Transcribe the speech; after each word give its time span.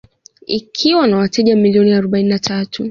Ikiwa 0.47 1.07
na 1.07 1.17
wateja 1.17 1.55
milioni 1.55 1.93
arobaini 1.93 2.29
na 2.29 2.39
tatu 2.39 2.79